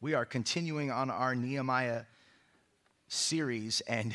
[0.00, 2.02] We are continuing on our Nehemiah
[3.08, 4.14] series, and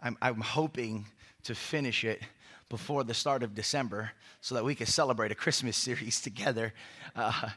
[0.00, 1.06] I'm, I'm hoping
[1.44, 2.20] to finish it
[2.68, 6.74] before the start of December so that we can celebrate a Christmas series together.
[7.14, 7.50] Uh,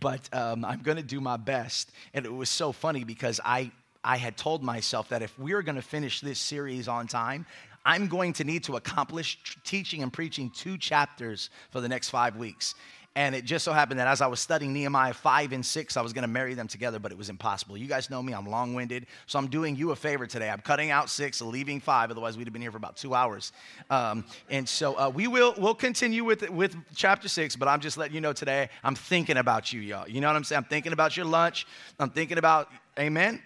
[0.00, 1.92] but um, I'm going to do my best.
[2.14, 3.70] And it was so funny because I,
[4.02, 7.46] I had told myself that if we are going to finish this series on time,
[7.84, 12.34] I'm going to need to accomplish teaching and preaching two chapters for the next five
[12.34, 12.74] weeks.
[13.16, 16.00] And it just so happened that as I was studying Nehemiah 5 and 6, I
[16.00, 17.76] was going to marry them together, but it was impossible.
[17.76, 19.06] You guys know me, I'm long winded.
[19.26, 20.48] So I'm doing you a favor today.
[20.48, 23.52] I'm cutting out 6, leaving 5, otherwise, we'd have been here for about two hours.
[23.90, 27.98] Um, and so uh, we will we'll continue with, with chapter 6, but I'm just
[27.98, 30.08] letting you know today, I'm thinking about you, y'all.
[30.08, 30.58] You know what I'm saying?
[30.58, 31.66] I'm thinking about your lunch.
[31.98, 33.42] I'm thinking about, amen?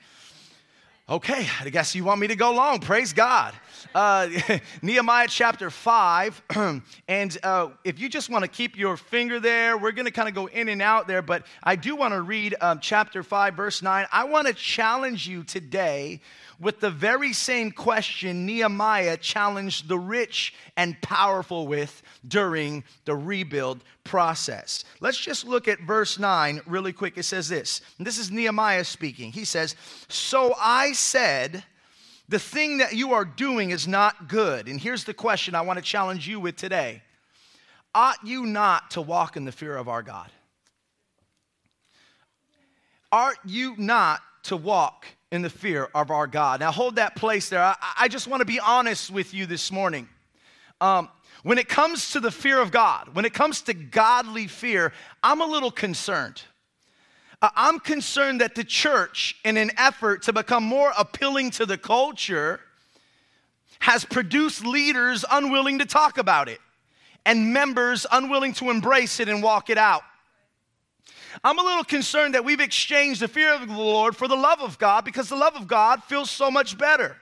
[1.07, 2.81] Okay, I guess you want me to go long.
[2.81, 3.53] Praise God.
[3.95, 4.27] Uh,
[4.83, 6.43] Nehemiah chapter 5.
[7.09, 10.31] and uh, if you just want to keep your finger there, we're going to kind
[10.31, 13.53] of go in and out there, but I do want to read um, chapter 5,
[13.53, 14.07] verse 9.
[14.11, 16.23] I want to challenge you today
[16.61, 23.83] with the very same question Nehemiah challenged the rich and powerful with during the rebuild
[24.05, 24.85] process.
[25.01, 27.19] Let's just look at verse 9 really quick.
[27.19, 27.81] It says this.
[27.99, 29.33] this is Nehemiah speaking.
[29.33, 29.77] He says,
[30.09, 31.65] So I said,
[32.29, 34.69] the thing that you are doing is not good.
[34.69, 37.03] And here's the question I want to challenge you with today
[37.95, 40.31] Ought you not to walk in the fear of our God?
[43.13, 46.61] Are you not to walk in the fear of our God.
[46.61, 47.61] Now, hold that place there.
[47.61, 50.09] I, I just want to be honest with you this morning.
[50.81, 51.09] Um,
[51.43, 54.93] when it comes to the fear of God, when it comes to godly fear,
[55.25, 56.41] I'm a little concerned.
[57.43, 62.61] I'm concerned that the church, in an effort to become more appealing to the culture,
[63.81, 66.61] has produced leaders unwilling to talk about it
[67.27, 70.03] and members unwilling to embrace it and walk it out.
[71.43, 74.61] I'm a little concerned that we've exchanged the fear of the Lord for the love
[74.61, 77.17] of God because the love of God feels so much better.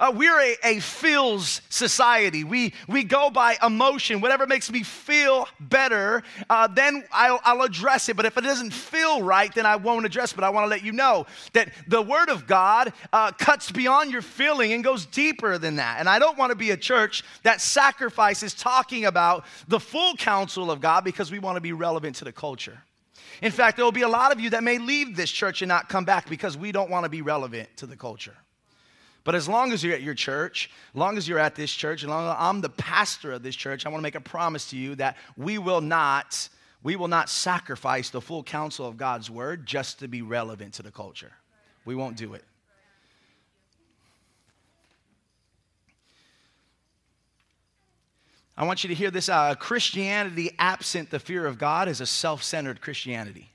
[0.00, 2.44] Uh, we're a, a, feels society.
[2.44, 4.20] We, we go by emotion.
[4.20, 8.16] Whatever makes me feel better, uh, then I'll, I'll, address it.
[8.16, 10.34] But if it doesn't feel right, then I won't address it.
[10.34, 14.10] But I want to let you know that the Word of God uh, cuts beyond
[14.10, 16.00] your feeling and goes deeper than that.
[16.00, 20.70] And I don't want to be a church that sacrifices talking about the full counsel
[20.70, 22.82] of God because we want to be relevant to the culture.
[23.44, 25.68] In fact, there will be a lot of you that may leave this church and
[25.68, 28.34] not come back because we don't want to be relevant to the culture.
[29.22, 32.08] But as long as you're at your church, long as you're at this church, as
[32.08, 34.78] long as I'm the pastor of this church, I want to make a promise to
[34.78, 36.48] you that we will not,
[36.82, 40.82] we will not sacrifice the full counsel of God's word just to be relevant to
[40.82, 41.32] the culture.
[41.84, 42.44] We won't do it.
[48.56, 52.06] I want you to hear this uh, Christianity absent the fear of God is a
[52.06, 53.50] self centered Christianity.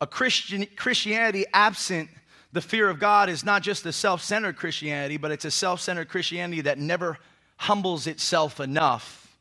[0.00, 2.10] A Christian, Christianity absent
[2.52, 5.80] the fear of God is not just a self centered Christianity, but it's a self
[5.80, 7.18] centered Christianity that never
[7.56, 9.38] humbles itself enough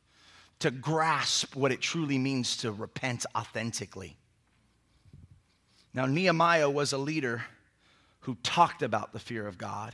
[0.59, 4.16] to grasp what it truly means to repent authentically.
[5.94, 7.44] Now, Nehemiah was a leader
[8.22, 9.94] who talked about the fear of God,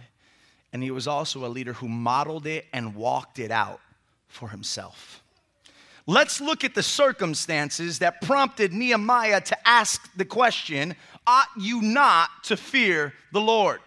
[0.72, 3.80] and he was also a leader who modeled it and walked it out
[4.30, 5.22] for himself.
[6.08, 10.96] Let's look at the circumstances that prompted Nehemiah to ask the question
[11.28, 13.82] Ought you not to fear the Lord?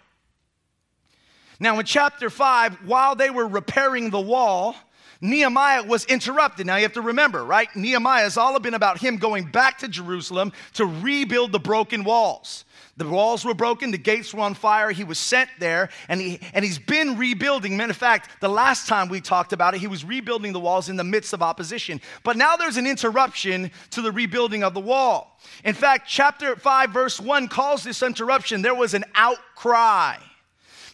[1.58, 4.76] Now, in chapter 5, while they were repairing the wall,
[5.20, 6.66] Nehemiah was interrupted.
[6.66, 7.69] Now you have to remember, right?
[7.76, 12.64] Nehemiah has all been about him going back to Jerusalem to rebuild the broken walls.
[12.98, 14.91] The walls were broken, the gates were on fire.
[14.91, 17.75] He was sent there, and, he, and he's been rebuilding.
[17.75, 20.91] Matter of fact, the last time we talked about it, he was rebuilding the walls
[20.91, 22.02] in the midst of opposition.
[22.22, 25.38] But now there's an interruption to the rebuilding of the wall.
[25.64, 30.16] In fact, chapter 5, verse 1 calls this interruption there was an outcry.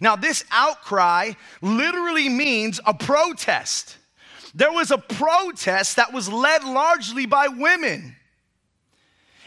[0.00, 3.98] Now, this outcry literally means a protest.
[4.54, 8.14] There was a protest that was led largely by women.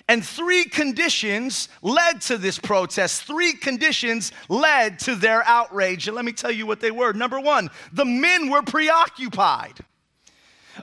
[0.07, 3.23] And three conditions led to this protest.
[3.23, 6.07] Three conditions led to their outrage.
[6.07, 7.13] And let me tell you what they were.
[7.13, 9.79] Number one, the men were preoccupied.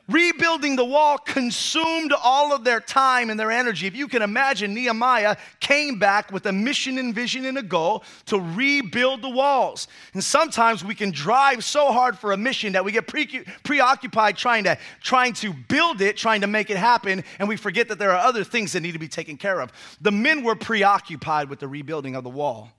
[0.08, 3.87] Rebuilding the wall consumed all of their time and their energy.
[3.87, 8.05] If you can imagine, Nehemiah came back with a mission and vision and a goal
[8.26, 9.88] to rebuild the walls.
[10.14, 14.37] And sometimes we can drive so hard for a mission that we get pre- preoccupied
[14.37, 17.99] trying to, trying to build it, trying to make it happen, and we forget that
[17.99, 19.73] there are other things that need to be taken care of.
[20.00, 22.70] The men were preoccupied with the rebuilding of the wall.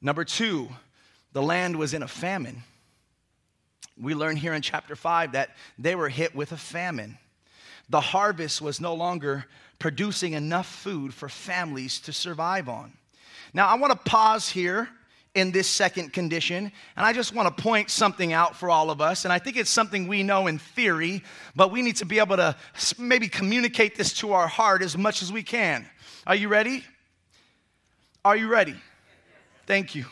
[0.00, 0.68] Number two,
[1.32, 2.64] the land was in a famine.
[4.00, 7.18] We learn here in chapter 5 that they were hit with a famine.
[7.88, 9.44] The harvest was no longer
[9.78, 12.92] producing enough food for families to survive on.
[13.52, 14.88] Now, I want to pause here
[15.34, 16.70] in this second condition.
[16.96, 19.24] And I just want to point something out for all of us.
[19.24, 21.22] And I think it's something we know in theory,
[21.56, 22.56] but we need to be able to
[22.98, 25.86] maybe communicate this to our heart as much as we can.
[26.26, 26.84] Are you ready?
[28.24, 28.76] Are you ready?
[29.66, 30.04] Thank you.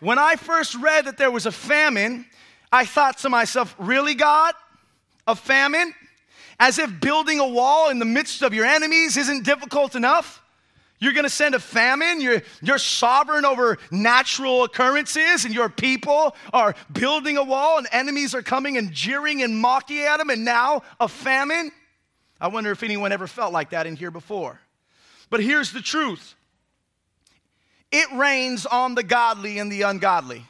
[0.00, 2.26] When I first read that there was a famine,
[2.72, 4.54] I thought to myself, really, God?
[5.26, 5.94] A famine?
[6.58, 10.42] As if building a wall in the midst of your enemies isn't difficult enough?
[10.98, 12.20] You're to send a famine.
[12.20, 18.36] You're, you're sovereign over natural occurrences, and your people are building a wall, and enemies
[18.36, 21.72] are coming and jeering and mocking at them, and now a famine?
[22.40, 24.60] I wonder if anyone ever felt like that in here before.
[25.28, 26.36] But here's the truth
[27.90, 30.46] it rains on the godly and the ungodly.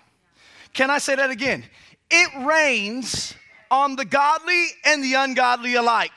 [0.75, 1.65] Can I say that again?
[2.15, 3.35] It rains
[3.71, 6.13] on the godly and the ungodly alike.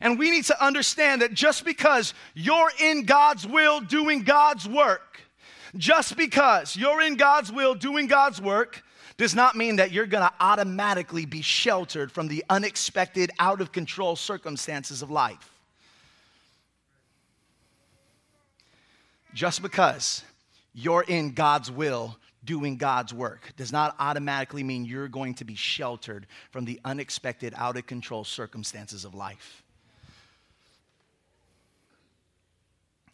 [0.00, 5.20] And we need to understand that just because you're in God's will doing God's work,
[5.76, 8.82] just because you're in God's will doing God's work,
[9.18, 14.16] does not mean that you're gonna automatically be sheltered from the unexpected, out of control
[14.16, 15.52] circumstances of life.
[19.32, 20.24] Just because
[20.74, 25.54] you're in God's will doing God's work does not automatically mean you're going to be
[25.54, 29.62] sheltered from the unexpected, out of control circumstances of life.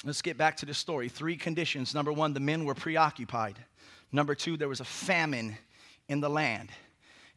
[0.05, 1.09] Let's get back to the story.
[1.09, 1.95] Three conditions.
[1.95, 3.57] Number one, the men were preoccupied.
[4.13, 5.57] Number two, there was a famine
[6.09, 6.71] in the land.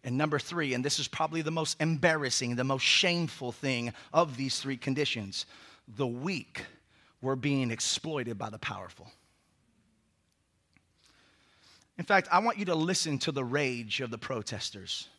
[0.03, 4.37] And number three, and this is probably the most embarrassing, the most shameful thing of
[4.37, 5.45] these three conditions
[5.97, 6.63] the weak
[7.21, 9.11] were being exploited by the powerful.
[11.99, 15.09] In fact, I want you to listen to the rage of the protesters.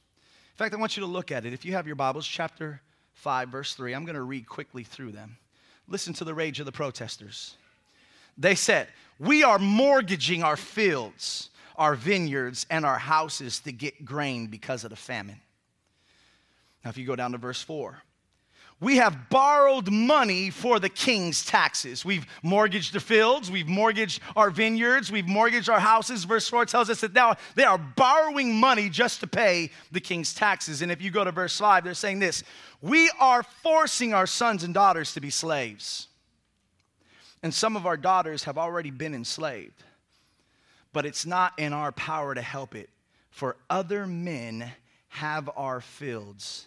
[0.54, 1.52] In fact, I want you to look at it.
[1.52, 2.80] If you have your Bibles, chapter
[3.12, 5.36] 5, verse 3, I'm going to read quickly through them.
[5.88, 7.54] Listen to the rage of the protesters.
[8.38, 8.88] They said,
[9.18, 14.88] We are mortgaging our fields, our vineyards, and our houses to get grain because of
[14.88, 15.40] the famine.
[16.82, 18.02] Now, if you go down to verse 4,
[18.80, 22.02] we have borrowed money for the king's taxes.
[22.02, 26.24] We've mortgaged the fields, we've mortgaged our vineyards, we've mortgaged our houses.
[26.24, 30.32] Verse 4 tells us that now they are borrowing money just to pay the king's
[30.32, 30.80] taxes.
[30.80, 32.42] And if you go to verse 5, they're saying this
[32.80, 36.08] We are forcing our sons and daughters to be slaves.
[37.42, 39.82] And some of our daughters have already been enslaved.
[40.92, 42.88] But it's not in our power to help it,
[43.30, 44.72] for other men
[45.08, 46.66] have our fields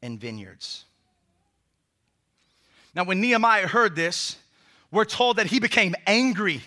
[0.00, 0.84] and vineyards.
[2.94, 4.36] Now, when Nehemiah heard this,
[4.90, 6.62] we're told that he became angry.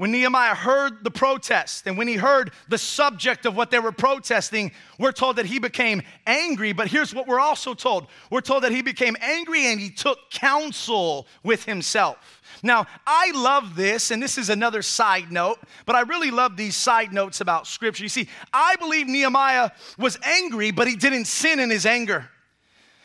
[0.00, 3.92] When Nehemiah heard the protest and when he heard the subject of what they were
[3.92, 6.72] protesting, we're told that he became angry.
[6.72, 10.30] But here's what we're also told we're told that he became angry and he took
[10.30, 12.16] counsel with himself.
[12.62, 16.76] Now, I love this, and this is another side note, but I really love these
[16.76, 18.02] side notes about scripture.
[18.02, 22.30] You see, I believe Nehemiah was angry, but he didn't sin in his anger.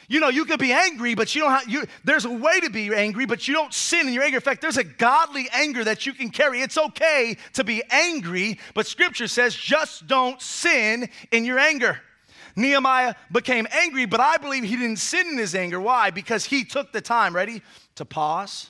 [0.07, 2.69] You know, you can be angry, but you don't have, you, there's a way to
[2.69, 4.37] be angry, but you don't sin in your anger.
[4.37, 6.61] In fact, there's a godly anger that you can carry.
[6.61, 11.99] It's okay to be angry, but scripture says just don't sin in your anger.
[12.55, 15.79] Nehemiah became angry, but I believe he didn't sin in his anger.
[15.79, 16.11] Why?
[16.11, 17.61] Because he took the time, ready,
[17.95, 18.69] to pause,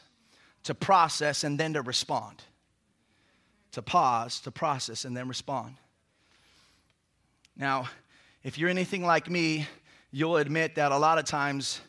[0.64, 2.44] to process, and then to respond.
[3.74, 5.76] To pause, to process, and then respond.
[7.56, 7.90] Now,
[8.44, 9.68] if you're anything like me,
[10.16, 11.82] you'll admit that a lot of times,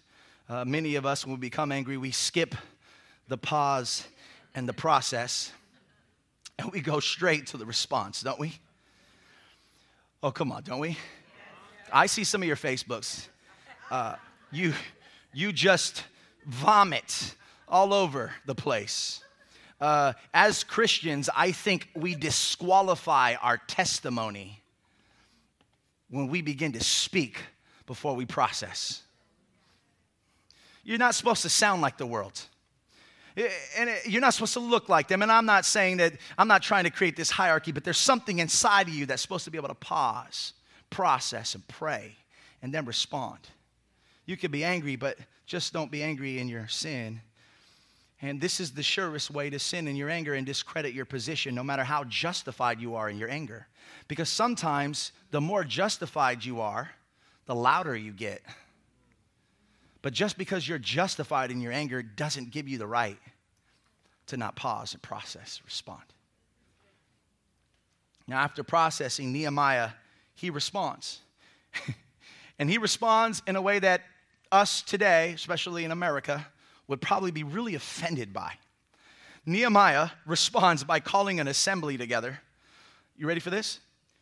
[0.49, 2.57] uh, many of us, when we become angry, we skip
[3.29, 4.05] the pause
[4.53, 5.53] and the process
[6.59, 8.59] and we go straight to the response, don't we?
[10.25, 10.99] Oh, come on, don't we?
[11.93, 13.29] I see some of your Facebooks.
[13.93, 14.17] Uh,
[14.51, 14.75] you,
[15.33, 16.03] you just
[16.47, 17.37] vomit
[17.69, 19.23] all over the place.
[19.81, 24.65] Uh, as Christians, I think we disqualify our testimony
[26.11, 27.39] when we begin to speak
[27.87, 29.03] before we process.
[30.85, 32.41] You're not supposed to sound like the world.
[33.77, 35.21] And you're not supposed to look like them.
[35.23, 38.39] And I'm not saying that, I'm not trying to create this hierarchy, but there's something
[38.39, 40.53] inside of you that's supposed to be able to pause,
[40.89, 42.17] process, and pray,
[42.63, 43.41] and then respond.
[44.25, 47.21] You could be angry, but just don't be angry in your sin.
[48.23, 51.55] And this is the surest way to sin in your anger and discredit your position,
[51.55, 53.67] no matter how justified you are in your anger.
[54.09, 56.91] Because sometimes the more justified you are,
[57.47, 58.43] the louder you get.
[60.03, 63.19] But just because you're justified in your anger doesn't give you the right
[64.27, 66.03] to not pause and process, respond.
[68.29, 69.91] Now, after processing, Nehemiah,
[70.35, 71.21] he responds.
[72.59, 74.03] and he responds in a way that
[74.51, 76.47] us today, especially in America,
[76.89, 78.53] would probably be really offended by.
[79.45, 82.41] Nehemiah responds by calling an assembly together.
[83.17, 83.81] You ready for this?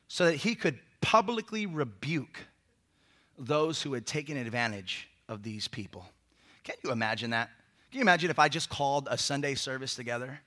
[0.09, 2.39] So that he could publicly rebuke
[3.39, 6.05] those who had taken advantage of these people.
[6.63, 7.51] Can you imagine that?
[7.91, 10.41] Can you imagine if I just called a Sunday service together?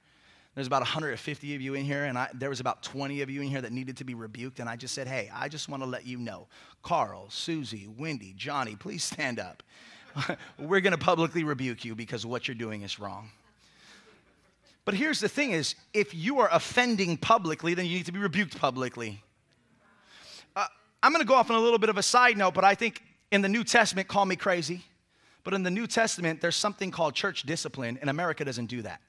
[0.56, 3.42] There's about 150 of you in here, and I, there was about 20 of you
[3.44, 4.60] in here that needed to be rebuked.
[4.60, 6.48] And I just said, Hey, I just want to let you know
[6.82, 9.62] Carl, Susie, Wendy, Johnny, please stand up.
[10.58, 13.30] We're going to publicly rebuke you because what you're doing is wrong.
[14.84, 18.20] But here's the thing is if you are offending publicly, then you need to be
[18.20, 19.22] rebuked publicly.
[21.02, 22.76] I'm going to go off on a little bit of a side note, but I
[22.76, 23.02] think
[23.32, 24.84] in the New Testament, call me crazy,
[25.44, 29.02] but in the New Testament, there's something called church discipline, and America doesn't do that.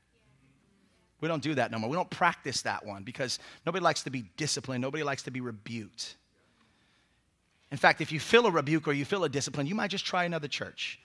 [1.20, 1.90] We don't do that no more.
[1.90, 5.40] We don't practice that one because nobody likes to be disciplined, nobody likes to be
[5.40, 6.16] rebuked.
[7.70, 10.06] In fact, if you feel a rebuke or you feel a discipline, you might just
[10.06, 11.00] try another church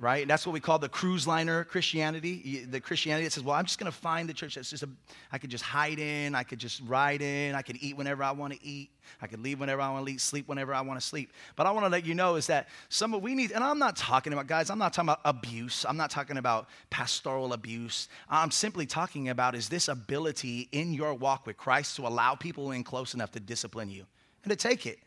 [0.00, 0.22] right?
[0.22, 2.64] And that's what we call the cruise liner Christianity.
[2.68, 4.88] The Christianity that says, well, I'm just going to find the church that's just a,
[5.30, 8.30] I could just hide in, I could just ride in, I could eat whenever I
[8.32, 8.90] want to eat,
[9.20, 11.34] I could leave whenever I want to leave, sleep whenever I want to sleep.
[11.54, 13.78] But I want to let you know is that some of we need, and I'm
[13.78, 15.84] not talking about, guys, I'm not talking about abuse.
[15.86, 18.08] I'm not talking about pastoral abuse.
[18.30, 22.70] I'm simply talking about is this ability in your walk with Christ to allow people
[22.70, 24.06] in close enough to discipline you
[24.44, 24.98] and to take it,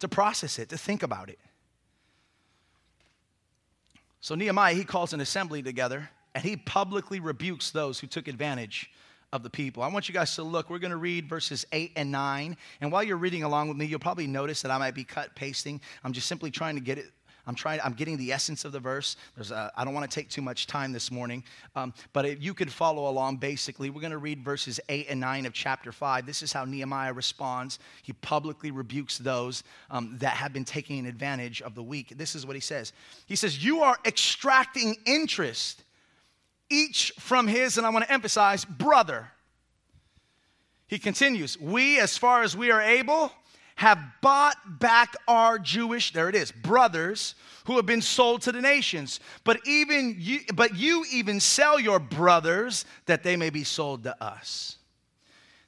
[0.00, 1.38] to process it, to think about it.
[4.20, 8.90] So Nehemiah, he calls an assembly together and he publicly rebukes those who took advantage
[9.32, 9.82] of the people.
[9.82, 10.70] I want you guys to look.
[10.70, 12.56] We're going to read verses 8 and 9.
[12.80, 15.34] And while you're reading along with me, you'll probably notice that I might be cut
[15.34, 15.80] pasting.
[16.04, 17.06] I'm just simply trying to get it
[17.46, 19.16] I'm trying, I'm getting the essence of the verse.
[19.34, 21.44] There's a, I don't want to take too much time this morning,
[21.74, 25.20] um, but if you could follow along, basically, we're going to read verses 8 and
[25.20, 26.26] 9 of chapter 5.
[26.26, 27.78] This is how Nehemiah responds.
[28.02, 32.14] He publicly rebukes those um, that have been taking advantage of the weak.
[32.16, 32.92] This is what he says
[33.26, 35.82] He says, You are extracting interest,
[36.68, 39.28] each from his, and I want to emphasize, brother.
[40.86, 43.32] He continues, We, as far as we are able,
[43.80, 47.34] have bought back our Jewish, there it is, brothers
[47.64, 49.20] who have been sold to the nations.
[49.42, 54.22] But even you, but you even sell your brothers that they may be sold to
[54.22, 54.76] us.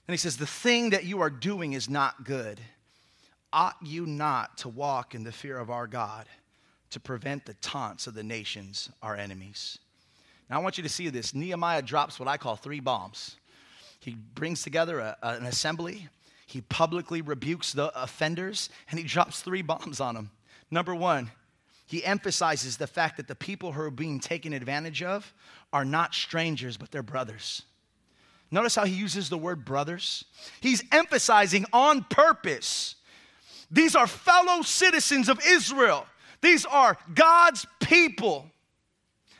[0.07, 2.61] And he says, The thing that you are doing is not good.
[3.51, 6.27] Ought you not to walk in the fear of our God
[6.91, 9.79] to prevent the taunts of the nations, our enemies?
[10.51, 11.35] Now, I want you to see this.
[11.35, 13.37] Nehemiah drops what I call three bombs.
[14.01, 16.11] He brings together a, an assembly
[16.53, 20.31] he publicly rebukes the offenders and he drops three bombs on them.
[20.71, 21.31] Number one,
[21.87, 25.33] he emphasizes the fact that the people who are being taken advantage of
[25.73, 27.63] are not strangers, but they're brothers.
[28.51, 30.27] Notice how he uses the word brothers.
[30.61, 32.97] He's emphasizing on purpose.
[33.71, 36.07] These are fellow citizens of Israel,
[36.43, 38.47] these are God's people.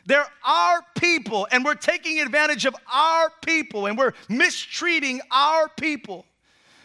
[0.05, 6.27] They're our people, and we're taking advantage of our people, and we're mistreating our people.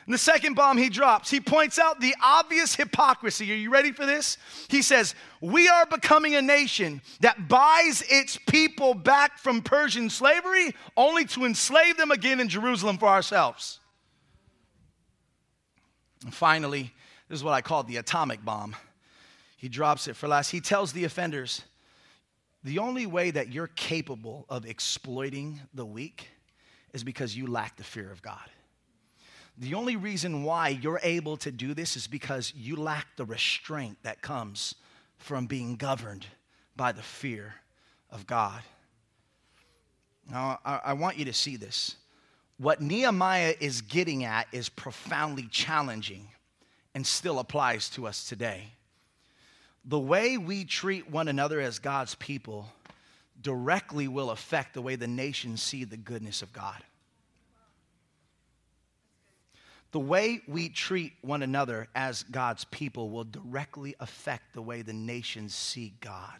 [0.08, 3.52] And the second bomb he drops, he points out the obvious hypocrisy.
[3.52, 4.38] Are you ready for this?
[4.70, 10.74] He says, We are becoming a nation that buys its people back from Persian slavery
[10.96, 13.82] only to enslave them again in Jerusalem for ourselves.
[16.24, 16.94] And finally,
[17.28, 18.78] this is what I call the atomic bomb.
[19.58, 20.52] He drops it for last.
[20.52, 21.64] He tells the offenders,
[22.64, 26.30] the only way that you're capable of exploiting the weak
[26.94, 28.50] is because you lack the fear of God.
[29.58, 33.98] The only reason why you're able to do this is because you lack the restraint
[34.04, 34.76] that comes
[35.18, 36.28] from being governed
[36.76, 37.56] by the fear
[38.12, 38.62] of God.
[40.30, 41.96] Now, I, I, want you to see this.
[42.58, 46.28] What Nehemiah is getting at is profoundly challenging
[46.94, 48.74] and still applies to us today.
[49.86, 52.68] The way we treat one another as God's people
[53.42, 56.82] directly will affect the way the nations see the goodness of God.
[59.98, 64.94] The way we treat one another as God's people will directly affect the way the
[64.94, 66.38] nations see God.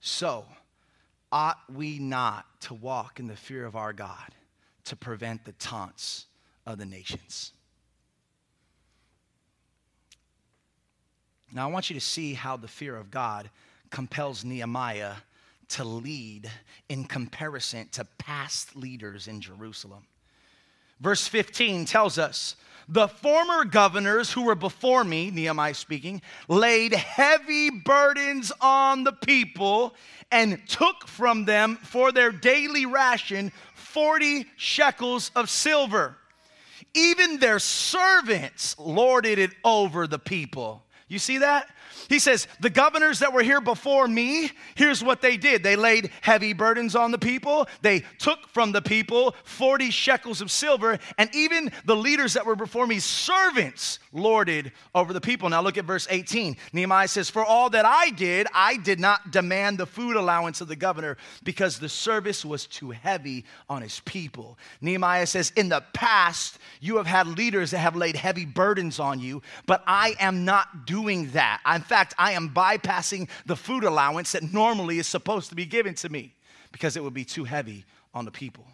[0.00, 0.44] So,
[1.30, 4.34] ought we not to walk in the fear of our God
[4.86, 6.26] to prevent the taunts
[6.66, 7.52] of the nations?
[11.52, 13.48] Now, I want you to see how the fear of God
[13.90, 15.14] compels Nehemiah
[15.68, 16.50] to lead
[16.88, 20.08] in comparison to past leaders in Jerusalem.
[21.02, 22.54] Verse 15 tells us,
[22.88, 29.94] the former governors who were before me, Nehemiah speaking, laid heavy burdens on the people
[30.30, 36.16] and took from them for their daily ration 40 shekels of silver.
[36.94, 40.84] Even their servants lorded it over the people.
[41.08, 41.68] You see that?
[42.08, 45.62] He says, The governors that were here before me, here's what they did.
[45.62, 47.68] They laid heavy burdens on the people.
[47.80, 52.56] They took from the people 40 shekels of silver, and even the leaders that were
[52.56, 55.48] before me, servants, lorded over the people.
[55.48, 56.56] Now look at verse 18.
[56.72, 60.68] Nehemiah says, For all that I did, I did not demand the food allowance of
[60.68, 64.58] the governor because the service was too heavy on his people.
[64.80, 69.20] Nehemiah says, In the past, you have had leaders that have laid heavy burdens on
[69.20, 71.60] you, but I am not doing that.
[71.66, 75.94] In fact, I am bypassing the food allowance that normally is supposed to be given
[75.96, 76.34] to me
[76.72, 77.84] because it would be too heavy
[78.14, 78.64] on the people.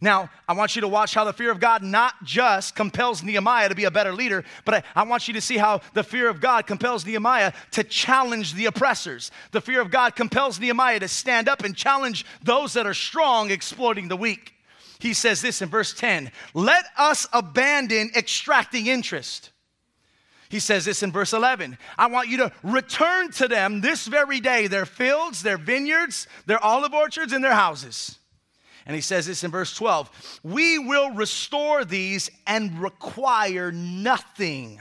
[0.00, 3.68] Now, I want you to watch how the fear of God not just compels Nehemiah
[3.68, 6.28] to be a better leader, but I, I, want you to see how the fear
[6.28, 9.30] of God compels Nehemiah to challenge the oppressors.
[9.52, 13.50] The fear of God compels Nehemiah to stand up and challenge those that are strong,
[13.50, 14.54] exploiting the weak.
[14.98, 19.50] He says this in verse 10 Let us abandon extracting interest.
[20.48, 24.40] He says this in verse 11 I want you to return to them this very
[24.40, 28.18] day their fields, their vineyards, their olive orchards, and their houses.
[28.86, 34.80] And he says this in verse 12 We will restore these and require nothing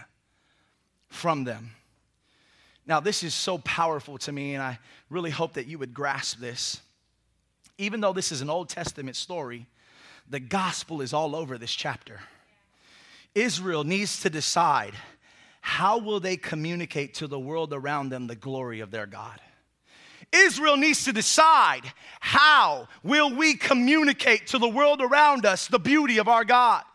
[1.09, 1.71] from them.
[2.86, 6.39] Now, this is so powerful to me, and I really hope that you would grasp
[6.39, 6.79] this.
[7.77, 9.67] Even though this is an Old Testament story,
[10.29, 12.21] the gospel is all over this chapter.
[13.36, 14.93] Israel needs to decide
[15.67, 19.41] how will they communicate to the world around them the glory of their God?
[20.31, 21.81] Israel needs to decide
[22.21, 26.86] how will we communicate to the world around us the beauty of our God?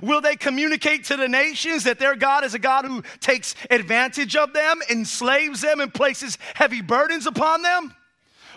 [0.00, 4.36] Will they communicate to the nations that their God is a God who takes advantage
[4.36, 7.96] of them, enslaves them, and places heavy burdens upon them?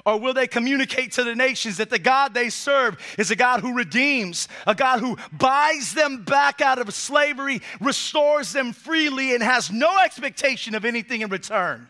[0.07, 3.59] Or will they communicate to the nations that the God they serve is a God
[3.59, 9.43] who redeems, a God who buys them back out of slavery, restores them freely, and
[9.43, 11.89] has no expectation of anything in return?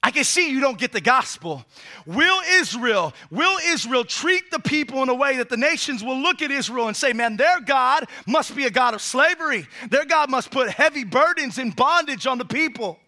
[0.00, 1.64] I can see you don't get the gospel.
[2.06, 6.40] Will Israel, will Israel treat the people in a way that the nations will look
[6.40, 9.66] at Israel and say, man, their God must be a God of slavery.
[9.90, 13.00] Their God must put heavy burdens and bondage on the people.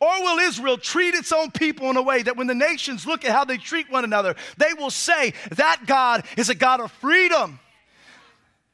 [0.00, 3.24] Or will Israel treat its own people in a way that when the nations look
[3.24, 6.92] at how they treat one another, they will say, that God is a God of
[6.92, 7.58] freedom.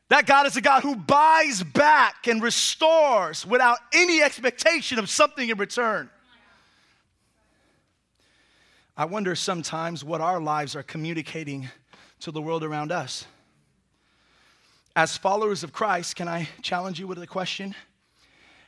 [0.09, 5.49] That God is a God who buys back and restores without any expectation of something
[5.49, 6.11] in return.
[8.97, 11.69] I wonder sometimes what our lives are communicating
[12.21, 13.27] to the world around us.
[14.95, 17.75] As followers of Christ, can I challenge you with a question?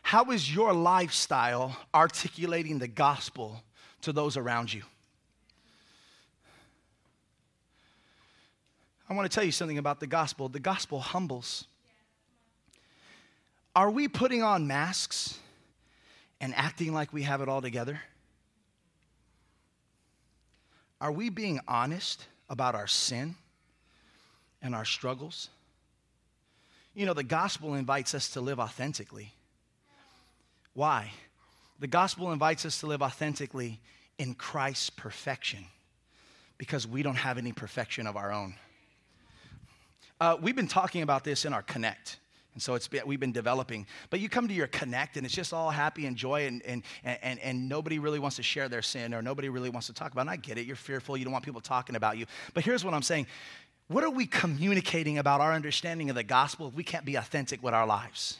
[0.06, 3.64] How is your lifestyle articulating the gospel
[4.02, 4.84] to those around you?
[9.10, 10.48] I want to tell you something about the gospel.
[10.48, 11.66] The gospel humbles.
[13.74, 15.40] Are we putting on masks
[16.40, 18.00] and acting like we have it all together?
[21.00, 23.34] Are we being honest about our sin
[24.62, 25.48] and our struggles?
[26.94, 29.32] You know, the gospel invites us to live authentically.
[30.76, 31.10] Why?
[31.80, 33.80] The gospel invites us to live authentically
[34.18, 35.64] in Christ's perfection
[36.58, 38.54] because we don't have any perfection of our own.
[40.20, 42.18] Uh, we've been talking about this in our Connect.
[42.52, 43.86] And so it's we've been developing.
[44.10, 46.82] But you come to your connect and it's just all happy and joy and, and,
[47.04, 50.12] and, and nobody really wants to share their sin or nobody really wants to talk
[50.12, 50.22] about it.
[50.22, 50.64] And I get it.
[50.66, 51.18] You're fearful.
[51.18, 52.24] You don't want people talking about you.
[52.54, 53.26] But here's what I'm saying.
[53.88, 57.62] What are we communicating about our understanding of the gospel if we can't be authentic
[57.62, 58.38] with our lives?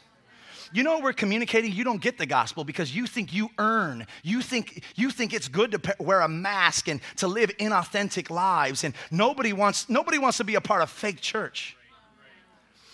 [0.73, 1.71] You know we're communicating?
[1.71, 4.05] You don't get the gospel because you think you earn.
[4.23, 8.83] You think, you think it's good to wear a mask and to live inauthentic lives.
[8.83, 11.77] And nobody wants, nobody wants to be a part of fake church.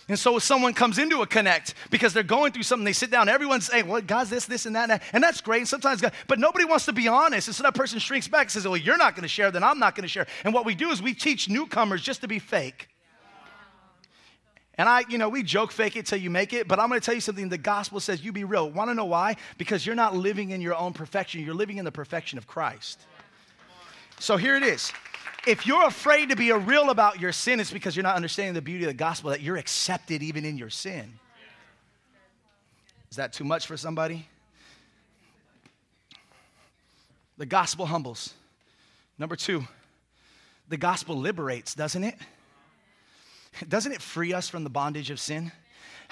[0.06, 3.10] And so if someone comes into a connect because they're going through something, they sit
[3.10, 5.02] down, everyone's saying, well, God's this, this, and that, and, that.
[5.14, 5.60] and that's great.
[5.60, 7.48] And sometimes God, but nobody wants to be honest.
[7.48, 9.64] And so that person shrinks back and says, well, you're not going to share, then
[9.64, 10.26] I'm not going to share.
[10.44, 12.88] And what we do is we teach newcomers just to be fake.
[14.76, 17.00] And I, you know, we joke fake it till you make it, but I'm going
[17.00, 17.48] to tell you something.
[17.48, 18.68] The gospel says you be real.
[18.70, 19.36] Want to know why?
[19.56, 21.44] Because you're not living in your own perfection.
[21.44, 23.00] You're living in the perfection of Christ.
[24.18, 24.92] So here it is
[25.46, 28.54] if you're afraid to be a real about your sin, it's because you're not understanding
[28.54, 31.12] the beauty of the gospel, that you're accepted even in your sin.
[33.10, 34.26] Is that too much for somebody?
[37.36, 38.32] The gospel humbles.
[39.18, 39.64] Number two,
[40.68, 42.16] the gospel liberates, doesn't it?
[43.68, 45.52] Doesn't it free us from the bondage of sin?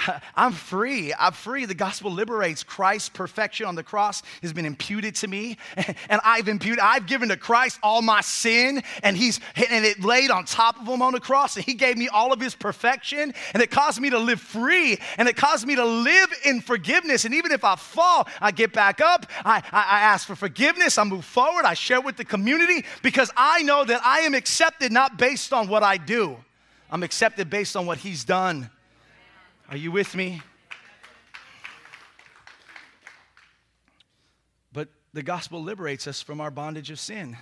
[0.37, 1.13] I'm free.
[1.19, 1.65] I'm free.
[1.65, 2.63] The gospel liberates.
[2.63, 5.59] Christ's perfection on the cross has been imputed to me,
[6.09, 10.31] and I've imputed, I've given to Christ all my sin, and He's and it laid
[10.31, 13.35] on top of him on the cross, and He gave me all of His perfection,
[13.55, 17.25] and it caused me to live free, and it caused me to live in forgiveness.
[17.25, 20.99] And even if I fall, I get back up, I, I, I ask for forgiveness,
[20.99, 24.93] I move forward, I share with the community because I know that I am accepted
[24.93, 26.39] not based on what I do.
[26.93, 28.69] I'm accepted based on what He's done.
[29.71, 30.43] Are you with me?
[34.75, 37.39] But the gospel liberates us from our bondage of sin.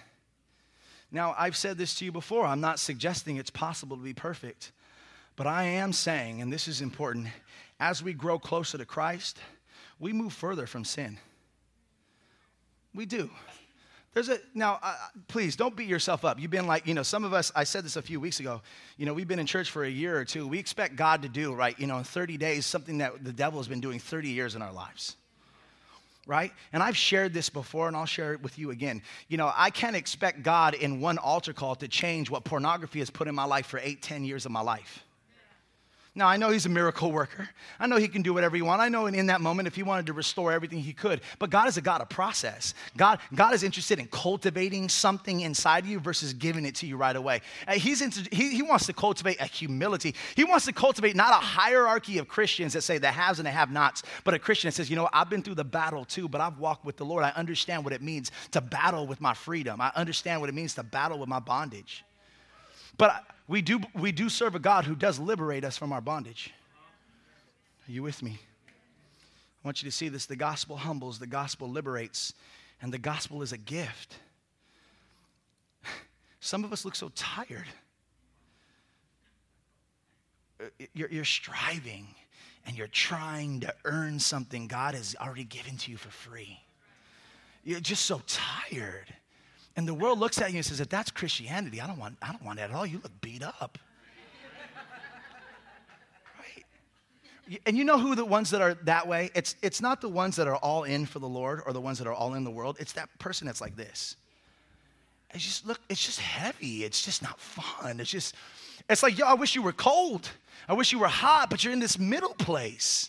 [1.10, 2.46] Now, I've said this to you before.
[2.46, 4.70] I'm not suggesting it's possible to be perfect,
[5.34, 7.26] but I am saying, and this is important,
[7.80, 9.38] as we grow closer to Christ,
[9.98, 11.18] we move further from sin.
[12.94, 13.28] We do.
[14.12, 14.96] There's a now, uh,
[15.28, 16.40] please don't beat yourself up.
[16.40, 17.52] You've been like, you know, some of us.
[17.54, 18.60] I said this a few weeks ago.
[18.96, 20.48] You know, we've been in church for a year or two.
[20.48, 21.78] We expect God to do right.
[21.78, 24.62] You know, in 30 days, something that the devil has been doing 30 years in
[24.62, 25.16] our lives.
[26.26, 26.52] Right?
[26.72, 29.02] And I've shared this before, and I'll share it with you again.
[29.28, 33.10] You know, I can't expect God in one altar call to change what pornography has
[33.10, 35.04] put in my life for eight, ten years of my life.
[36.12, 37.48] Now, I know he's a miracle worker.
[37.78, 38.82] I know he can do whatever he wants.
[38.82, 41.20] I know in that moment, if he wanted to restore everything, he could.
[41.38, 42.74] But God is a God of process.
[42.96, 47.14] God, God is interested in cultivating something inside you versus giving it to you right
[47.14, 47.42] away.
[47.68, 50.16] Uh, he's into, he, he wants to cultivate a humility.
[50.34, 53.52] He wants to cultivate not a hierarchy of Christians that say the haves and the
[53.52, 56.28] have nots, but a Christian that says, you know, I've been through the battle too,
[56.28, 57.22] but I've walked with the Lord.
[57.22, 60.74] I understand what it means to battle with my freedom, I understand what it means
[60.74, 62.04] to battle with my bondage.
[62.98, 66.54] But we do, we do serve a God who does liberate us from our bondage.
[67.88, 68.38] Are you with me?
[68.38, 70.24] I want you to see this.
[70.26, 72.32] The gospel humbles, the gospel liberates,
[72.80, 74.14] and the gospel is a gift.
[76.40, 77.66] Some of us look so tired.
[80.60, 82.06] Uh, you're, you're striving
[82.66, 86.60] and you're trying to earn something God has already given to you for free.
[87.64, 89.12] You're just so tired.
[89.80, 92.32] And the world looks at you and says, if that's Christianity, I don't want, I
[92.32, 92.84] don't want that at all.
[92.84, 93.78] You look beat up.
[96.38, 96.66] right?
[97.64, 99.30] And you know who the ones that are that way?
[99.34, 101.96] It's, it's not the ones that are all in for the Lord or the ones
[101.96, 102.76] that are all in the world.
[102.78, 104.16] It's that person that's like this.
[105.32, 106.84] It's just, look, it's just heavy.
[106.84, 108.00] It's just not fun.
[108.00, 108.34] It's just,
[108.90, 110.28] it's like, yo, I wish you were cold.
[110.68, 113.08] I wish you were hot, but you're in this middle place.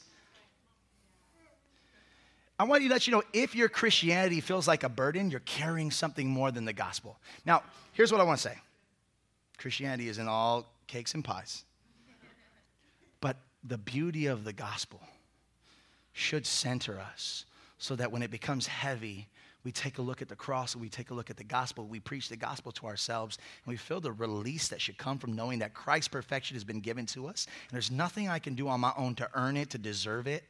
[2.61, 5.39] I want you to let you know if your Christianity feels like a burden, you're
[5.39, 7.17] carrying something more than the gospel.
[7.43, 8.57] Now, here's what I want to say
[9.57, 11.63] Christianity isn't all cakes and pies.
[13.19, 15.01] But the beauty of the gospel
[16.13, 17.45] should center us
[17.79, 19.27] so that when it becomes heavy,
[19.63, 21.87] we take a look at the cross and we take a look at the gospel.
[21.87, 25.33] We preach the gospel to ourselves and we feel the release that should come from
[25.33, 27.47] knowing that Christ's perfection has been given to us.
[27.69, 30.43] And there's nothing I can do on my own to earn it, to deserve it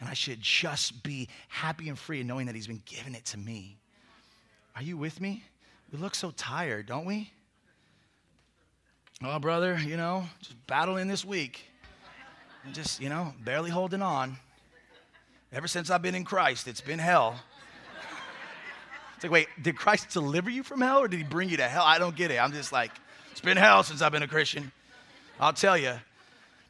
[0.00, 3.24] and I should just be happy and free in knowing that He's been giving it
[3.26, 3.78] to me.
[4.74, 5.42] Are you with me?
[5.92, 7.30] We look so tired, don't we?
[9.24, 11.64] Oh, brother, you know, just battling this week.
[12.64, 14.36] And just, you know, barely holding on.
[15.52, 17.40] Ever since I've been in Christ, it's been hell.
[19.14, 21.68] It's like, wait, did Christ deliver you from hell or did he bring you to
[21.68, 21.84] hell?
[21.84, 22.36] I don't get it.
[22.36, 22.90] I'm just like,
[23.30, 24.70] it's been hell since I've been a Christian.
[25.40, 25.94] I'll tell you,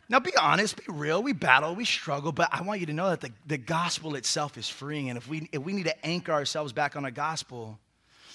[0.08, 1.22] now, be honest, be real.
[1.22, 4.56] We battle, we struggle, but I want you to know that the, the gospel itself
[4.56, 5.10] is freeing.
[5.10, 7.78] And if we, if we need to anchor ourselves back on the gospel,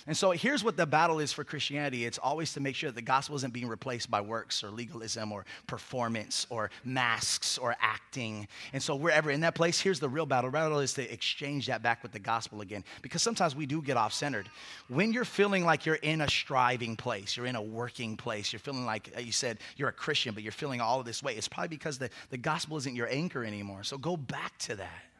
[0.07, 2.95] and so here's what the battle is for Christianity it's always to make sure that
[2.95, 8.47] the gospel isn't being replaced by works or legalism or performance or masks or acting.
[8.73, 10.49] And so wherever in that place, here's the real battle.
[10.49, 12.83] The battle is to exchange that back with the gospel again.
[13.01, 14.49] Because sometimes we do get off centered.
[14.87, 18.59] When you're feeling like you're in a striving place, you're in a working place, you're
[18.59, 21.35] feeling like uh, you said you're a Christian, but you're feeling all of this way,
[21.35, 23.83] it's probably because the, the gospel isn't your anchor anymore.
[23.83, 25.10] So go back to that.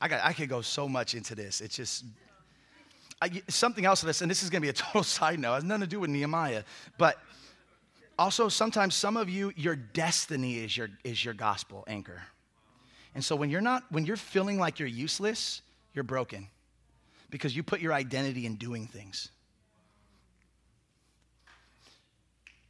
[0.00, 1.60] I, got, I could go so much into this.
[1.60, 2.04] It's just
[3.22, 5.52] I, something else of this, and this is going to be a total side note.
[5.52, 6.64] It has nothing to do with Nehemiah,
[6.98, 7.18] but
[8.18, 12.22] also sometimes some of you, your destiny is your is your gospel anchor.
[13.14, 15.62] And so when you're not, when you're feeling like you're useless,
[15.94, 16.48] you're broken
[17.30, 19.30] because you put your identity in doing things.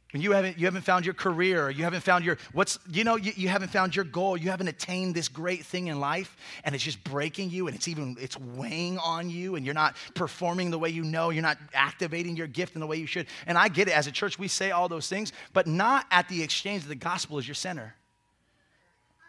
[0.19, 3.31] you haven't, you haven't found your career, you haven't found your, what's, you know, you,
[3.35, 6.83] you haven't found your goal, you haven't attained this great thing in life, and it's
[6.83, 10.79] just breaking you, and it's even, it's weighing on you, and you're not performing the
[10.79, 13.27] way you know, you're not activating your gift in the way you should.
[13.47, 16.27] And I get it, as a church, we say all those things, but not at
[16.27, 17.95] the exchange of the gospel as your center.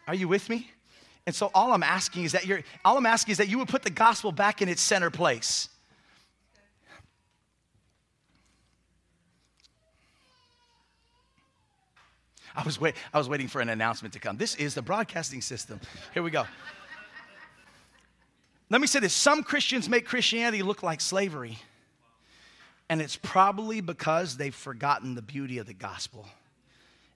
[0.08, 0.68] Are you with me?
[1.26, 3.68] And so all I'm asking is that you're, all I'm asking is that you would
[3.68, 5.68] put the gospel back in its center place.
[12.56, 14.36] I was, wait, I was waiting for an announcement to come.
[14.36, 15.80] This is the broadcasting system.
[16.14, 16.44] Here we go.
[18.70, 21.58] Let me say this some Christians make Christianity look like slavery,
[22.88, 26.26] and it's probably because they've forgotten the beauty of the gospel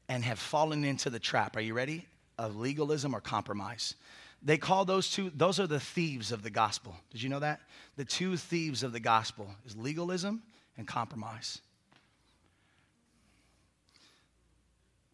[0.08, 1.56] and have fallen into the trap.
[1.56, 2.06] Are you ready?
[2.38, 3.94] Of legalism or compromise.
[4.42, 6.94] They call those two, those are the thieves of the gospel.
[7.10, 7.60] Did you know that?
[7.96, 10.42] The two thieves of the gospel is legalism
[10.76, 11.62] and compromise.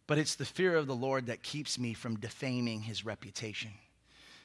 [0.05, 3.71] But it's the fear of the Lord that keeps me from defaming his reputation.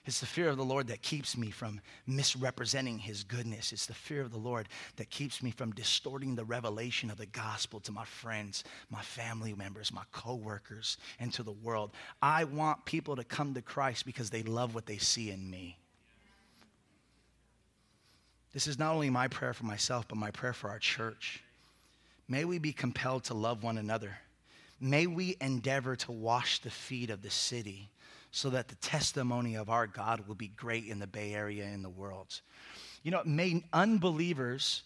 [0.08, 3.72] It's the fear of the Lord that keeps me from misrepresenting his goodness.
[3.72, 7.26] It's the fear of the Lord that keeps me from distorting the revelation of the
[7.26, 11.90] gospel to my friends, my family members, my coworkers, and to the world.
[12.22, 15.76] I want people to come to Christ because they love what they see in me.
[18.54, 21.42] This is not only my prayer for myself, but my prayer for our church.
[22.28, 24.16] May we be compelled to love one another.
[24.80, 27.90] May we endeavor to wash the feet of the city
[28.30, 31.84] so that the testimony of our God will be great in the Bay Area and
[31.84, 32.40] the world.
[33.02, 34.82] You know, may unbelievers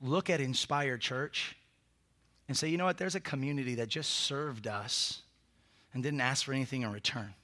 [0.00, 1.56] look at Inspired Church
[2.48, 5.22] and say, you know what, there's a community that just served us
[5.92, 7.34] and didn't ask for anything in return.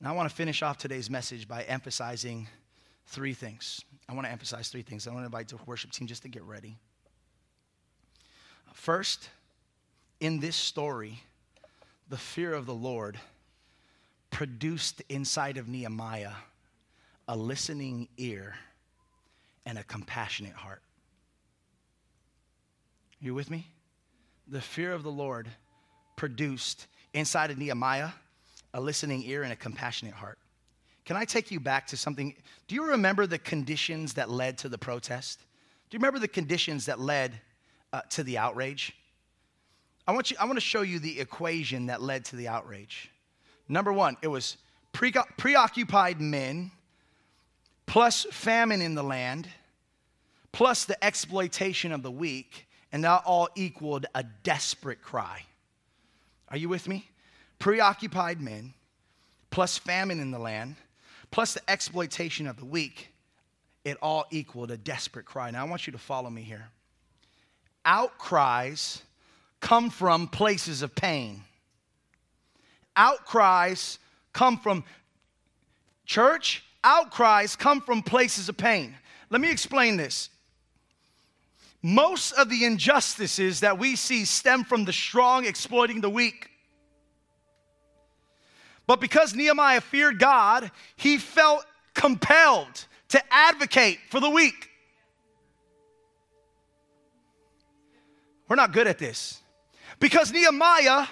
[0.00, 2.48] Now, I want to finish off today's message by emphasizing
[3.06, 3.80] three things.
[4.08, 5.06] I want to emphasize three things.
[5.06, 6.78] I want to invite the worship team just to get ready.
[8.74, 9.30] First,
[10.20, 11.20] in this story,
[12.10, 13.18] the fear of the Lord
[14.30, 16.32] produced inside of Nehemiah
[17.26, 18.56] a listening ear
[19.64, 20.82] and a compassionate heart.
[23.20, 23.66] You with me?
[24.48, 25.48] The fear of the Lord
[26.16, 28.10] produced inside of Nehemiah
[28.74, 30.38] a listening ear and a compassionate heart.
[31.04, 32.34] Can I take you back to something?
[32.66, 35.38] Do you remember the conditions that led to the protest?
[35.88, 37.40] Do you remember the conditions that led
[37.94, 38.92] uh, to the outrage?
[40.04, 43.08] I want, you, I want to show you the equation that led to the outrage.
[43.68, 44.56] Number one, it was
[44.92, 46.72] pre- preoccupied men
[47.86, 49.48] plus famine in the land
[50.50, 55.42] plus the exploitation of the weak, and that all equaled a desperate cry.
[56.48, 57.08] Are you with me?
[57.58, 58.74] Preoccupied men
[59.50, 60.74] plus famine in the land
[61.30, 63.08] plus the exploitation of the weak,
[63.84, 65.50] it all equaled a desperate cry.
[65.50, 66.68] Now, I want you to follow me here.
[67.84, 69.02] Outcries
[69.60, 71.42] come from places of pain.
[72.96, 73.98] Outcries
[74.32, 74.84] come from
[76.06, 78.94] church, outcries come from places of pain.
[79.30, 80.30] Let me explain this.
[81.82, 86.50] Most of the injustices that we see stem from the strong exploiting the weak.
[88.86, 94.70] But because Nehemiah feared God, he felt compelled to advocate for the weak.
[98.48, 99.40] We're not good at this.
[100.00, 101.06] Because Nehemiah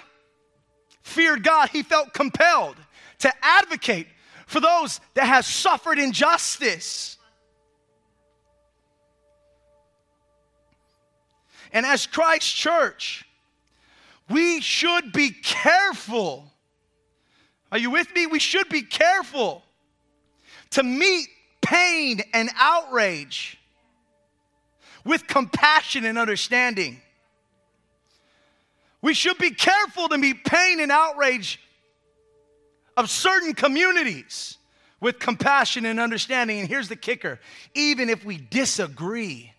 [1.01, 2.75] feared God, he felt compelled
[3.19, 4.07] to advocate
[4.47, 7.17] for those that have suffered injustice.
[11.71, 13.25] And as Christ Church,
[14.29, 16.51] we should be careful.
[17.71, 18.27] Are you with me?
[18.27, 19.63] We should be careful
[20.71, 21.27] to meet
[21.61, 23.57] pain and outrage
[25.03, 27.01] with compassion and understanding.
[29.03, 31.59] We should be careful to meet pain and outrage
[32.95, 34.57] of certain communities
[35.01, 36.61] with compassion and understanding.
[36.61, 37.39] And here's the kicker
[37.75, 39.51] even if we disagree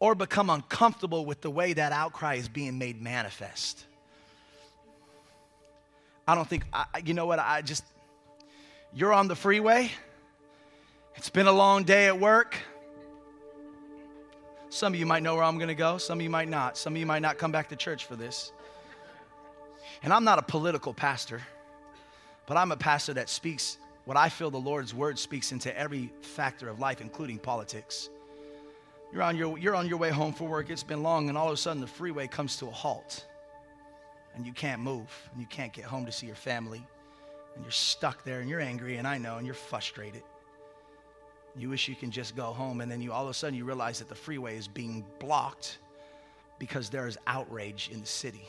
[0.00, 3.84] or become uncomfortable with the way that outcry is being made manifest.
[6.26, 7.84] I don't think, I, you know what, I just,
[8.94, 9.90] you're on the freeway,
[11.16, 12.56] it's been a long day at work.
[14.72, 16.78] Some of you might know where I'm going to go, some of you might not.
[16.78, 18.52] Some of you might not come back to church for this.
[20.02, 21.42] And I'm not a political pastor,
[22.46, 26.10] but I'm a pastor that speaks what I feel the Lord's word speaks into every
[26.22, 28.08] factor of life, including politics.
[29.12, 31.48] You're on your, you're on your way home for work, it's been long, and all
[31.48, 33.26] of a sudden the freeway comes to a halt.
[34.34, 36.82] And you can't move, and you can't get home to see your family,
[37.54, 40.22] and you're stuck there, and you're angry, and I know, and you're frustrated.
[41.56, 43.64] You wish you can just go home, and then you all of a sudden you
[43.64, 45.78] realize that the freeway is being blocked
[46.58, 48.46] because there is outrage in the city.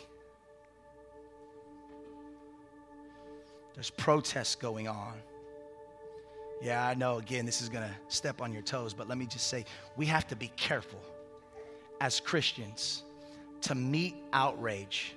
[3.73, 5.13] There's protests going on.
[6.61, 9.25] Yeah, I know, again, this is going to step on your toes, but let me
[9.25, 9.65] just say
[9.97, 11.01] we have to be careful
[11.99, 13.03] as Christians
[13.61, 15.13] to meet outrage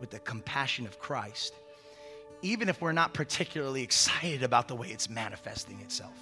[0.00, 1.54] with the compassion of Christ,
[2.42, 6.16] even if we're not particularly excited about the way it's manifesting itself.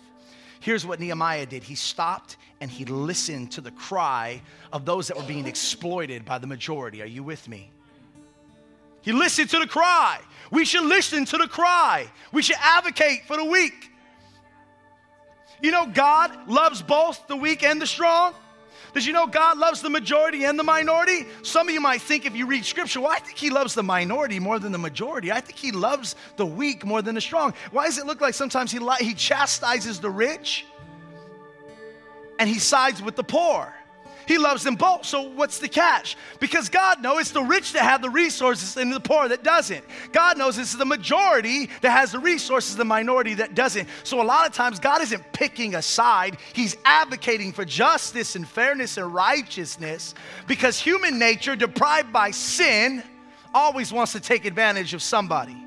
[0.66, 5.16] Here's what Nehemiah did he stopped and he listened to the cry of those that
[5.16, 7.00] were being exploited by the majority.
[7.02, 7.70] Are you with me?
[9.00, 10.18] He listened to the cry.
[10.50, 12.10] We should listen to the cry.
[12.32, 13.92] We should advocate for the weak.
[15.62, 18.34] You know, God loves both the weak and the strong.
[18.96, 21.26] Did you know God loves the majority and the minority?
[21.42, 23.82] Some of you might think if you read scripture, well, I think He loves the
[23.82, 25.30] minority more than the majority.
[25.30, 27.52] I think He loves the weak more than the strong.
[27.72, 30.64] Why does it look like sometimes He, he chastises the rich
[32.38, 33.74] and He sides with the poor?
[34.26, 35.04] He loves them both.
[35.04, 36.16] So what's the catch?
[36.40, 39.84] Because God knows it's the rich that have the resources and the poor that doesn't.
[40.12, 43.88] God knows it's the majority that has the resources, the minority that doesn't.
[44.02, 46.38] So a lot of times God isn't picking a side.
[46.52, 50.14] He's advocating for justice and fairness and righteousness
[50.46, 53.02] because human nature deprived by sin
[53.54, 55.65] always wants to take advantage of somebody.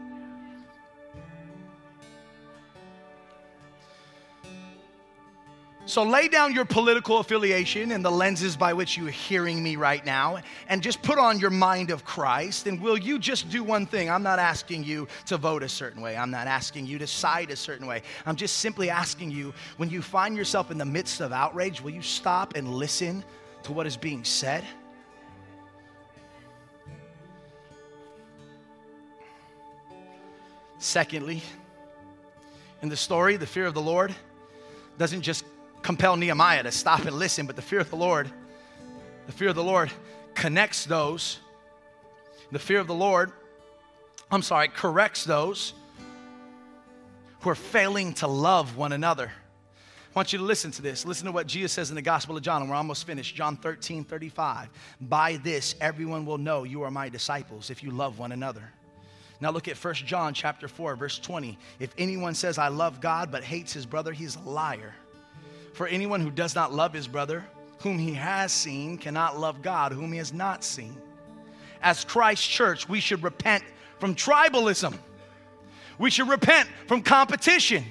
[5.89, 10.05] So lay down your political affiliation and the lenses by which you're hearing me right
[10.05, 12.67] now and just put on your mind of Christ.
[12.67, 14.07] And will you just do one thing?
[14.07, 17.49] I'm not asking you to vote a certain way, I'm not asking you to side
[17.49, 18.03] a certain way.
[18.27, 21.89] I'm just simply asking you when you find yourself in the midst of outrage, will
[21.89, 23.23] you stop and listen
[23.63, 24.63] to what is being said?
[30.77, 31.41] Secondly,
[32.83, 34.13] in the story, the fear of the Lord
[34.99, 35.45] doesn't just
[35.81, 38.29] compel Nehemiah to stop and listen, but the fear of the Lord,
[39.25, 39.91] the fear of the Lord
[40.35, 41.39] connects those.
[42.51, 43.31] The fear of the Lord,
[44.31, 45.73] I'm sorry, corrects those
[47.41, 49.31] who are failing to love one another.
[50.09, 51.05] I want you to listen to this.
[51.05, 53.35] Listen to what Jesus says in the Gospel of John, and we're almost finished.
[53.35, 54.69] John 13, 35.
[54.99, 58.63] By this, everyone will know you are my disciples if you love one another.
[59.39, 61.57] Now look at 1 John chapter 4, verse 20.
[61.79, 64.95] If anyone says, I love God, but hates his brother, he's a liar.
[65.79, 67.45] For anyone who does not love his brother,
[67.77, 70.93] whom he has seen, cannot love God, whom he has not seen.
[71.81, 73.63] As Christ Church, we should repent
[73.97, 74.99] from tribalism.
[75.97, 77.85] We should repent from competition.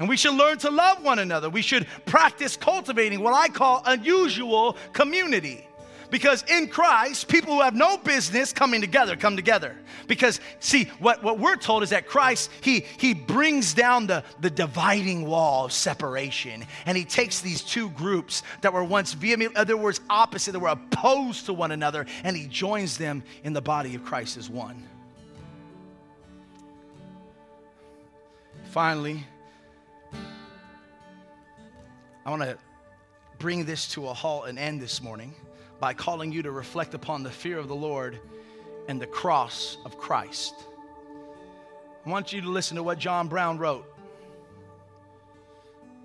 [0.00, 1.48] And we should learn to love one another.
[1.48, 5.68] We should practice cultivating what I call unusual community.
[6.10, 9.76] Because in Christ, people who have no business coming together come together.
[10.08, 14.50] Because, see, what, what we're told is that Christ, he, he brings down the, the
[14.50, 16.64] dividing wall of separation.
[16.84, 20.68] And he takes these two groups that were once vehement, other words, opposite, that were
[20.68, 24.88] opposed to one another, and he joins them in the body of Christ as one.
[28.64, 29.24] Finally,
[32.24, 32.58] I want to
[33.38, 35.34] bring this to a halt and end this morning
[35.80, 38.20] by calling you to reflect upon the fear of the Lord
[38.86, 40.54] and the cross of Christ.
[42.04, 43.86] I want you to listen to what John Brown wrote.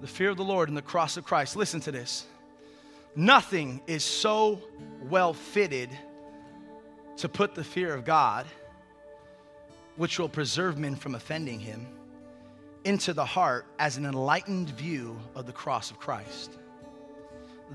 [0.01, 1.55] The fear of the Lord and the cross of Christ.
[1.55, 2.25] Listen to this.
[3.15, 4.61] Nothing is so
[5.09, 5.89] well fitted
[7.17, 8.45] to put the fear of God,
[9.95, 11.87] which will preserve men from offending him,
[12.83, 16.57] into the heart as an enlightened view of the cross of Christ.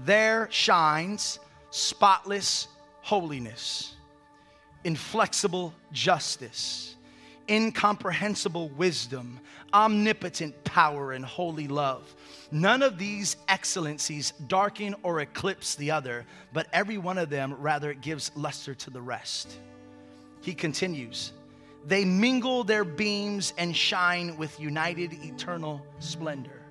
[0.04, 2.68] There shines spotless
[3.02, 3.94] holiness,
[4.85, 6.96] inflexible justice,
[7.48, 9.40] incomprehensible wisdom,
[9.72, 12.14] omnipotent power, and holy love.
[12.50, 17.94] None of these excellencies darken or eclipse the other, but every one of them rather
[17.94, 19.59] gives luster to the rest.
[20.42, 21.33] He continues,
[21.87, 26.62] they mingle their beams and shine with united eternal splendor.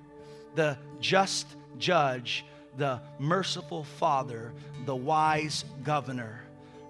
[0.54, 1.46] The just
[1.78, 2.44] judge
[2.76, 4.52] the merciful Father,
[4.86, 6.40] the wise governor.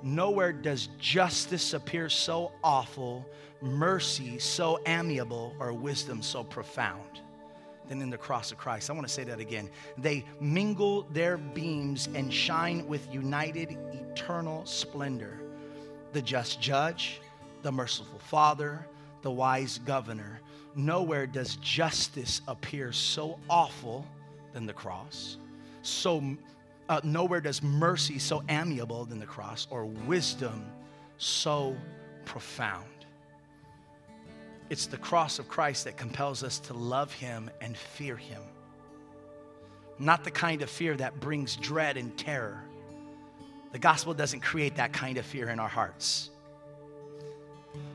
[0.03, 3.27] Nowhere does justice appear so awful,
[3.61, 7.21] mercy so amiable, or wisdom so profound
[7.89, 8.89] than in the cross of Christ.
[8.89, 9.69] I want to say that again.
[9.99, 15.41] They mingle their beams and shine with united eternal splendor.
[16.13, 17.21] The just judge,
[17.63, 18.87] the merciful Father,
[19.23, 20.41] the wise governor.
[20.77, 24.07] Nowhere does justice appear so awful
[24.53, 25.37] than the cross
[25.83, 26.37] so
[26.89, 30.67] uh, nowhere does mercy so amiable than the cross or wisdom
[31.19, 31.77] so
[32.25, 32.85] profound.
[34.71, 38.43] It's the cross of Christ that compels us to love him and fear him.
[39.99, 42.63] Not the kind of fear that brings dread and terror.
[43.73, 46.31] The gospel doesn't create that kind of fear in our hearts.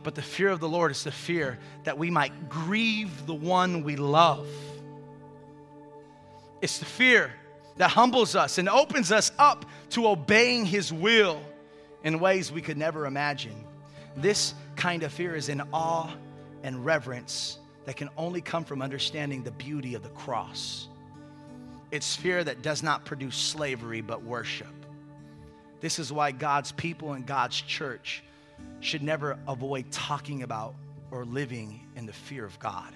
[0.04, 3.84] But the fear of the Lord is the fear that we might grieve the one
[3.84, 4.48] we love.
[6.62, 7.34] It's the fear
[7.78, 11.42] that humbles us and opens us up to obeying His will
[12.04, 13.66] in ways we could never imagine.
[14.16, 16.14] This kind of fear is in awe
[16.64, 20.88] and reverence that can only come from understanding the beauty of the cross.
[21.92, 24.68] It's fear that does not produce slavery but worship.
[25.82, 28.24] This is why God's people and God's church
[28.80, 30.76] should never avoid talking about
[31.12, 32.94] or living in the fear of God.